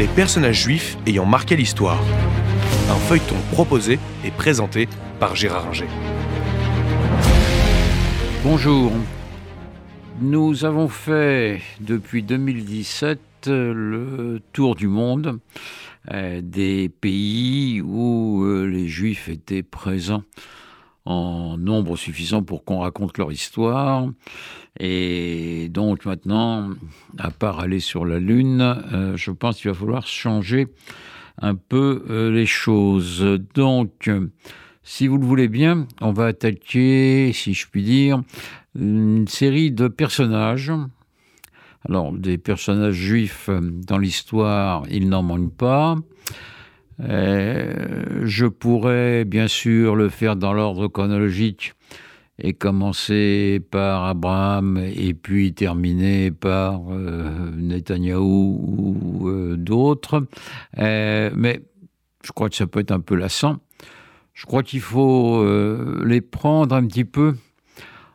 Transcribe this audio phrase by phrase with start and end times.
[0.00, 2.02] les personnages juifs ayant marqué l'histoire.
[2.88, 4.88] Un feuilleton proposé et présenté
[5.18, 5.88] par Gérard Inger.
[8.42, 8.92] Bonjour.
[10.22, 15.38] Nous avons fait depuis 2017 le tour du monde
[16.10, 20.22] euh, des pays où euh, les juifs étaient présents
[21.04, 24.08] en nombre suffisant pour qu'on raconte leur histoire.
[24.78, 26.70] Et donc maintenant,
[27.18, 28.60] à part aller sur la Lune,
[28.92, 30.68] euh, je pense qu'il va falloir changer
[31.38, 33.24] un peu euh, les choses.
[33.54, 34.10] Donc,
[34.82, 38.22] si vous le voulez bien, on va attaquer, si je puis dire,
[38.78, 40.72] une série de personnages.
[41.88, 45.96] Alors, des personnages juifs dans l'histoire, il n'en manque pas.
[47.02, 51.74] Euh, je pourrais bien sûr le faire dans l'ordre chronologique
[52.38, 60.26] et commencer par Abraham et puis terminer par euh, Netanyahou ou euh, d'autres.
[60.76, 61.60] mais
[62.22, 63.58] je crois que ça peut être un peu lassant.
[64.34, 65.44] Je crois qu'il faut
[66.04, 67.34] les prendre un petit peu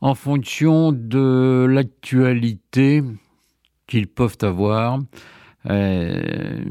[0.00, 3.02] en fonction de l'actualité
[3.86, 4.98] qu'ils peuvent avoir
[5.68, 6.62] euh,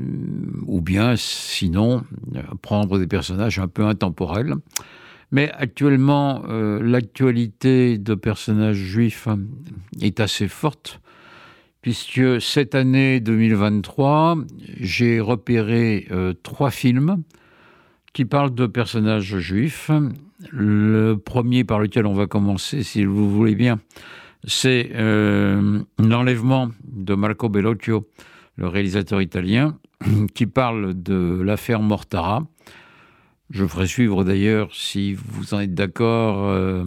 [0.68, 2.04] ou bien sinon
[2.62, 4.56] prendre des personnages un peu intemporels.
[5.32, 9.28] Mais actuellement, euh, l'actualité de personnages juifs
[10.02, 11.02] est assez forte,
[11.82, 14.38] puisque cette année 2023,
[14.80, 17.24] j'ai repéré euh, trois films
[18.14, 19.92] qui parlent de personnages juifs.
[20.52, 23.80] Le premier par lequel on va commencer, si vous voulez bien,
[24.48, 24.92] c'est
[25.98, 28.08] l'enlèvement de Marco Bellocchio
[28.56, 29.78] le réalisateur italien,
[30.34, 32.48] qui parle de l'affaire Mortara.
[33.52, 36.84] Je ferai suivre d'ailleurs, si vous en êtes d'accord, euh,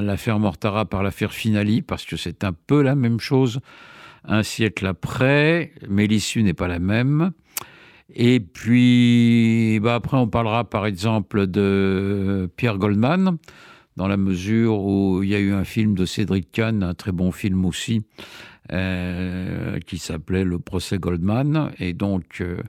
[0.00, 3.60] l'affaire Mortara par l'affaire Finali, parce que c'est un peu la même chose
[4.26, 7.32] un siècle après, mais l'issue n'est pas la même.
[8.14, 13.38] Et puis, bah après, on parlera par exemple de Pierre Goldman,
[13.96, 17.12] dans la mesure où il y a eu un film de Cédric Kahn, un très
[17.12, 18.02] bon film aussi,
[18.72, 21.72] euh, qui s'appelait Le procès Goldman.
[21.78, 22.62] Et donc, euh,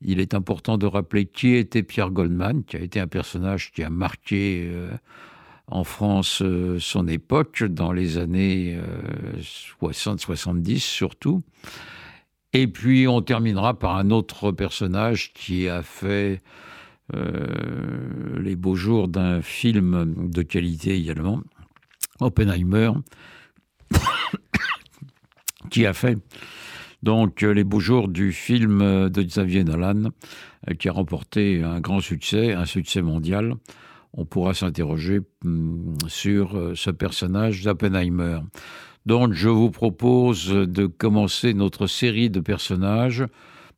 [0.00, 3.84] il est important de rappeler qui était Pierre Goldman, qui a été un personnage qui
[3.84, 4.90] a marqué euh,
[5.68, 6.42] en France
[6.78, 8.78] son époque, dans les années
[9.80, 11.42] 60-70 surtout.
[12.52, 16.40] Et puis, on terminera par un autre personnage qui a fait
[17.12, 21.40] les beaux jours d'un film de qualité également,
[22.20, 22.92] Oppenheimer,
[25.70, 26.18] qui a fait
[27.02, 30.10] donc les beaux jours du film de Xavier Nolan,
[30.68, 33.54] euh, qui a remporté un grand succès, un succès mondial.
[34.12, 38.40] On pourra s'interroger hum, sur euh, ce personnage d'Oppenheimer.
[39.04, 43.24] Donc je vous propose de commencer notre série de personnages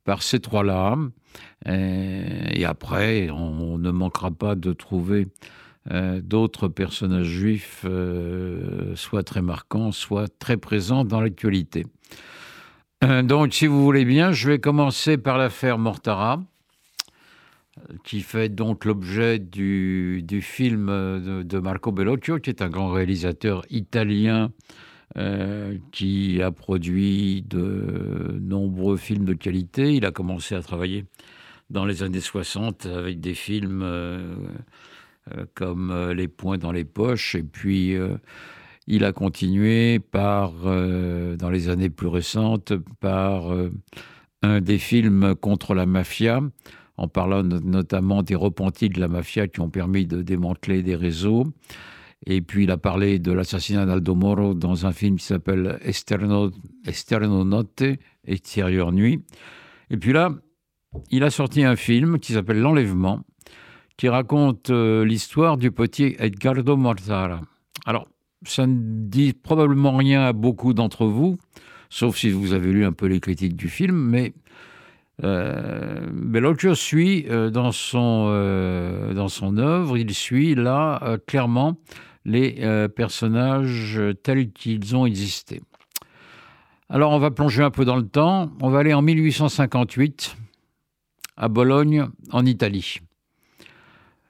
[0.05, 0.97] par ces trois-là.
[1.67, 5.27] Et après, on ne manquera pas de trouver
[5.91, 11.87] euh, d'autres personnages juifs, euh, soit très marquants, soit très présents dans l'actualité.
[13.05, 16.43] Euh, donc, si vous voulez bien, je vais commencer par l'affaire Mortara,
[18.05, 24.51] qui fait donc l'objet du, film de, Marco Bellocchio, qui est un grand réalisateur italien
[25.93, 29.95] qui a produit de nombreux films de qualité.
[29.95, 31.07] Il a commencé à travailler
[31.71, 34.35] dans les années 60 avec des films euh,
[35.55, 37.35] comme euh, les points dans les poches.
[37.35, 38.17] Et puis, euh,
[38.87, 43.53] il a continué par, dans les années plus récentes, par
[44.41, 46.41] un des films contre la mafia,
[46.97, 51.45] en parlant notamment des repentis de la mafia qui ont permis de démanteler des réseaux.
[52.27, 56.51] Et puis il a parlé de l'assassinat d'Aldo Moro dans un film qui s'appelle Esterno,
[56.87, 57.85] Esterno Notte,
[58.25, 59.23] Extérieure Nuit.
[59.91, 60.31] Et puis là,
[61.11, 63.23] il a sorti un film qui s'appelle L'Enlèvement,
[63.99, 67.43] qui raconte euh, l'histoire du petit Edgardo Mortara.
[67.85, 68.09] Alors,
[68.47, 71.37] ça ne dit probablement rien à beaucoup d'entre vous,
[71.91, 74.33] sauf si vous avez lu un peu les critiques du film, mais
[75.25, 81.77] euh, Bellocchio suit euh, dans, son, euh, dans son œuvre, il suit là clairement
[82.25, 85.63] les personnages tels qu'ils ont existé.
[86.91, 90.37] Alors on va plonger un peu dans le temps, on va aller en 1858
[91.39, 92.99] à Bologne, en Italie.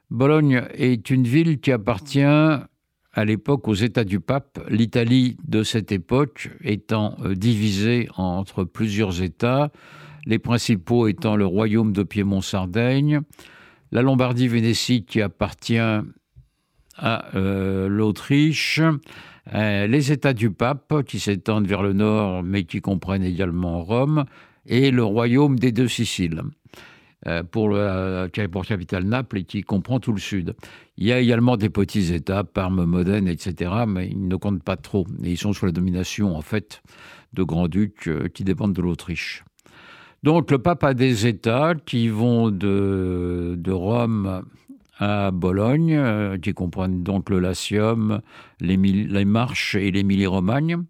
[0.09, 5.91] Bologne est une ville qui appartient à l'époque aux États du pape, l'Italie de cette
[5.91, 9.71] époque étant euh, divisée entre plusieurs États,
[10.25, 13.21] les principaux étant le royaume de Piémont-Sardaigne,
[13.91, 18.81] la Lombardie-Vénétie qui appartient à euh, l'Autriche,
[19.53, 24.25] euh, les États du pape qui s'étendent vers le nord mais qui comprennent également Rome,
[24.65, 26.41] et le royaume des deux Siciles.
[27.27, 30.55] Euh, pour, le, pour capitale Naples et qui comprend tout le sud.
[30.95, 34.77] Il y a également des petits États, Parme, Modène, etc., mais ils ne comptent pas
[34.77, 35.05] trop.
[35.21, 36.81] Et ils sont sous la domination, en fait,
[37.33, 39.43] de grands-ducs euh, qui dépendent de l'Autriche.
[40.23, 44.43] Donc le pape a des États qui vont de, de Rome
[44.97, 48.21] à Bologne, euh, qui comprennent donc le Latium,
[48.61, 50.83] les, les Marches et l'Émilie-Romagne.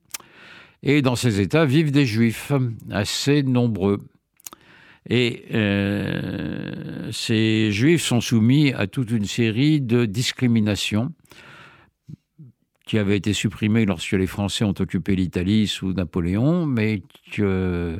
[0.83, 2.51] Et dans ces États vivent des Juifs,
[2.91, 3.97] assez nombreux.
[5.09, 11.11] Et euh, ces juifs sont soumis à toute une série de discriminations
[12.85, 17.99] qui avaient été supprimées lorsque les Français ont occupé l'Italie sous Napoléon, mais que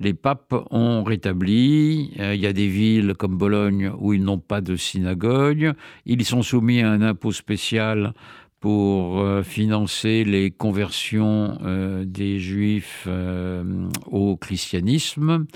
[0.00, 2.12] les papes ont rétabli.
[2.18, 5.72] Euh, il y a des villes comme Bologne où ils n'ont pas de synagogue.
[6.06, 8.12] Ils sont soumis à un impôt spécial
[8.62, 15.46] pour euh, financer les conversions euh, des juifs euh, au christianisme.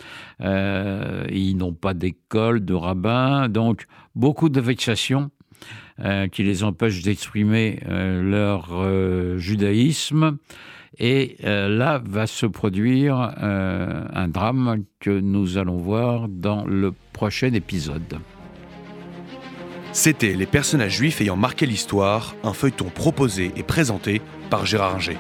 [0.41, 5.31] ils n'ont pas d'école, de rabbin, donc beaucoup de vexations
[6.31, 8.69] qui les empêchent d'exprimer leur
[9.39, 10.37] judaïsme.
[10.99, 18.19] Et là va se produire un drame que nous allons voir dans le prochain épisode.
[19.97, 24.21] C'était Les personnages juifs ayant marqué l'histoire, un feuilleton proposé et présenté
[24.51, 25.17] par Gérard Inger.